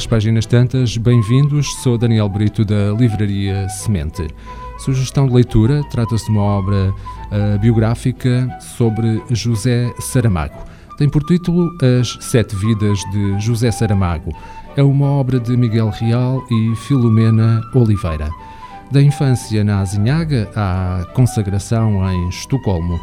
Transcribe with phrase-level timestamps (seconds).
[0.00, 1.74] às páginas tantas, bem-vindos.
[1.82, 4.26] Sou Daniel Brito da Livraria Semente.
[4.78, 10.56] Sugestão de leitura: trata-se de uma obra uh, biográfica sobre José Saramago.
[10.96, 14.34] Tem por título As Sete Vidas de José Saramago.
[14.74, 18.30] É uma obra de Miguel Real e Filomena Oliveira.
[18.90, 23.00] Da infância na Azinhaga à consagração em Estocolmo,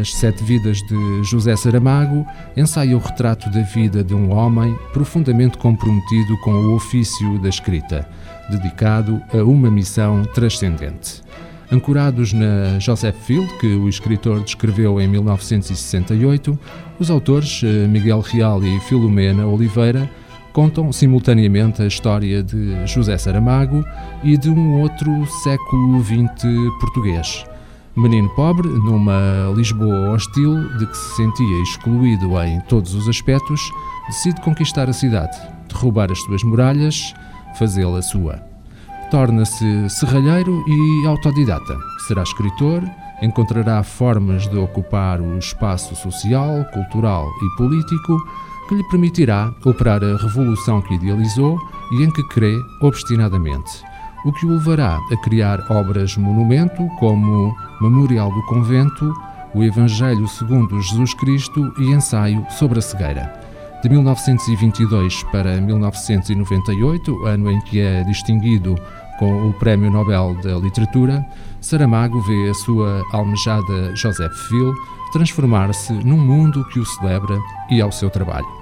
[0.00, 5.56] As Sete Vidas de José Saramago ensaia o retrato da vida de um homem profundamente
[5.56, 8.08] comprometido com o ofício da escrita,
[8.50, 11.22] dedicado a uma missão transcendente.
[11.70, 16.58] Ancorados na Joseph Field, que o escritor descreveu em 1968,
[16.98, 20.10] os autores eh, Miguel Real e Filomena Oliveira
[20.52, 23.84] contam simultaneamente a história de José Saramago
[24.22, 26.44] e de um outro século XX
[26.80, 27.44] português.
[27.96, 33.60] Menino pobre, numa Lisboa hostil de que se sentia excluído em todos os aspectos,
[34.06, 35.36] decide conquistar a cidade,
[35.68, 37.12] derrubar as suas muralhas,
[37.58, 38.40] fazê-la sua.
[39.10, 41.76] Torna-se serralheiro e autodidata.
[42.06, 42.84] Será escritor,
[43.20, 48.16] encontrará formas de ocupar o espaço social, cultural e político
[48.68, 51.58] que lhe permitirá operar a revolução que idealizou
[51.92, 53.82] e em que crê obstinadamente,
[54.24, 59.14] o que o levará a criar obras-monumento como Memorial do Convento,
[59.54, 63.48] o Evangelho segundo Jesus Cristo e Ensaio sobre a Cegueira.
[63.82, 68.76] De 1922 para 1998, ano em que é distinguido
[69.18, 71.24] com o Prémio Nobel da Literatura,
[71.60, 74.74] Saramago vê a sua almejada Joseph Phil
[75.12, 77.38] transformar-se num mundo que o celebra
[77.70, 78.57] e ao seu trabalho.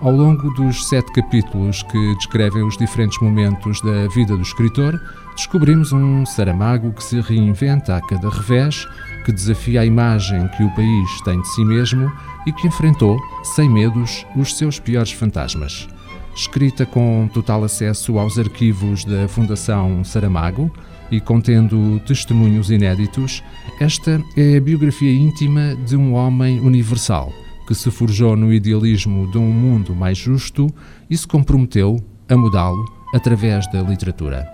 [0.00, 4.98] Ao longo dos sete capítulos que descrevem os diferentes momentos da vida do escritor,
[5.36, 8.88] descobrimos um Saramago que se reinventa a cada revés,
[9.26, 12.10] que desafia a imagem que o país tem de si mesmo
[12.46, 15.86] e que enfrentou, sem medos, os seus piores fantasmas.
[16.34, 20.70] Escrita com total acesso aos arquivos da Fundação Saramago
[21.10, 23.42] e contendo testemunhos inéditos,
[23.78, 27.30] esta é a biografia íntima de um homem universal
[27.70, 30.66] que se forjou no idealismo de um mundo mais justo
[31.08, 34.44] e se comprometeu a mudá-lo através da literatura.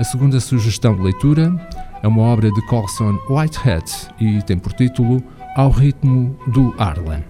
[0.00, 1.54] A segunda sugestão de leitura
[2.02, 3.84] é uma obra de Colson Whitehead
[4.20, 5.22] e tem por título
[5.54, 7.22] Ao ritmo do Harlem.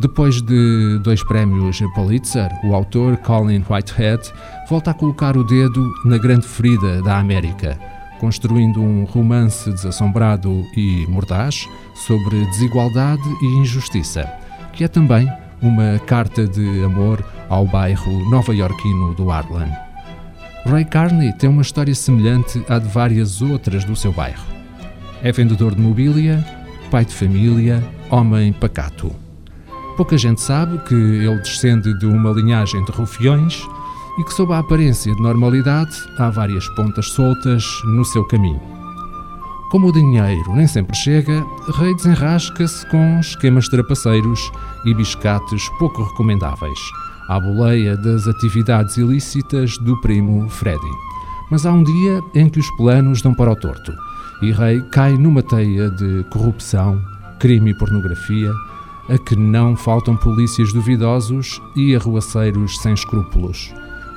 [0.00, 4.22] Depois de dois prémios Pulitzer, o autor Colin Whitehead
[4.70, 7.78] volta a colocar o dedo na grande ferida da América,
[8.18, 14.40] construindo um romance desassombrado e mordaz sobre desigualdade e injustiça
[14.72, 15.28] que é também
[15.60, 19.70] uma carta de amor ao bairro nova-iorquino do Harlem.
[20.66, 24.44] Ray Carney tem uma história semelhante à de várias outras do seu bairro.
[25.22, 26.44] É vendedor de mobília,
[26.90, 29.14] pai de família, homem pacato.
[29.96, 33.62] Pouca gente sabe que ele descende de uma linhagem de rufiões
[34.18, 38.81] e que, sob a aparência de normalidade, há várias pontas soltas no seu caminho.
[39.72, 41.42] Como o dinheiro nem sempre chega,
[41.78, 44.52] Rei desenrasca-se com esquemas trapaceiros
[44.84, 46.78] e biscates pouco recomendáveis,
[47.26, 50.90] à boleia das atividades ilícitas do primo Freddy.
[51.50, 53.94] Mas há um dia em que os planos dão para o torto
[54.42, 57.00] e Rei cai numa teia de corrupção,
[57.40, 58.52] crime e pornografia,
[59.08, 63.72] a que não faltam polícias duvidosos e arruaceiros sem escrúpulos.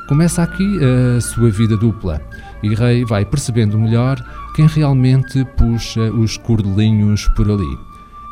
[0.08, 2.22] Começa aqui a sua vida dupla
[2.62, 4.24] e Rei vai percebendo melhor
[4.56, 7.78] quem realmente puxa os cordelinhos por ali.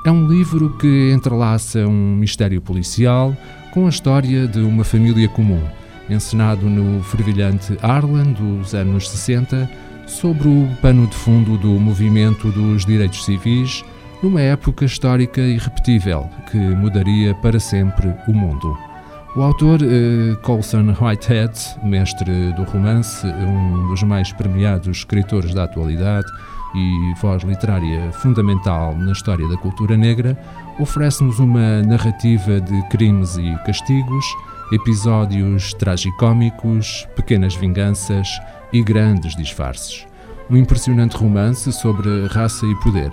[0.06, 3.36] É um livro que entrelaça um mistério policial
[3.74, 5.64] com a história de uma família comum,
[6.08, 9.68] encenado no fervilhante Harlem dos anos 60,
[10.06, 13.84] sobre o pano de fundo do movimento dos direitos civis,
[14.22, 18.93] numa época histórica irrepetível que mudaria para sempre o mundo.
[19.36, 26.28] O autor uh, Colson Whitehead, mestre do romance, um dos mais premiados escritores da atualidade
[26.76, 30.38] e voz literária fundamental na história da cultura negra,
[30.80, 34.24] oferece-nos uma narrativa de crimes e castigos,
[34.72, 38.28] episódios tragicômicos, pequenas vinganças
[38.72, 40.06] e grandes disfarces.
[40.48, 43.10] Um impressionante romance sobre raça e poder,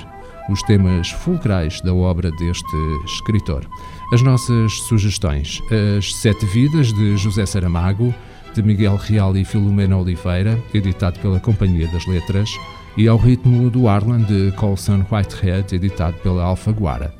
[0.50, 3.64] os temas fulcrais da obra deste escritor.
[4.12, 5.62] As nossas sugestões:
[5.96, 8.14] As Sete Vidas, de José Saramago,
[8.54, 12.50] de Miguel Real e Filomena Oliveira, editado pela Companhia das Letras,
[12.96, 17.19] e Ao Ritmo do Arlan, de Colson Whitehead, editado pela Alfaguara.